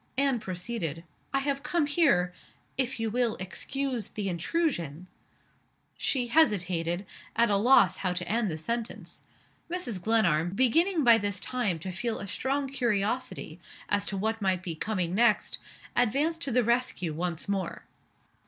Anne 0.17 0.39
proceeded. 0.39 1.03
"I 1.31 1.41
have 1.41 1.61
come 1.61 1.85
here, 1.85 2.33
if 2.75 2.99
you 2.99 3.11
will 3.11 3.35
excuse 3.35 4.07
the 4.07 4.29
intrusion" 4.29 5.07
She 5.99 6.25
hesitated 6.25 7.05
at 7.35 7.51
a 7.51 7.55
loss 7.55 7.97
how 7.97 8.13
to 8.13 8.27
end 8.27 8.49
the 8.49 8.57
sentence. 8.57 9.21
Mrs. 9.69 10.01
Glenarm, 10.01 10.55
beginning 10.55 11.03
by 11.03 11.19
this 11.19 11.39
time 11.39 11.77
to 11.77 11.91
feel 11.91 12.17
a 12.17 12.25
strong 12.25 12.67
curiosity 12.67 13.59
as 13.89 14.07
to 14.07 14.17
what 14.17 14.41
might 14.41 14.63
be 14.63 14.73
coming 14.73 15.13
next, 15.13 15.59
advanced 15.95 16.41
to 16.41 16.51
the 16.51 16.63
rescue 16.63 17.13
once 17.13 17.47
more. 17.47 17.83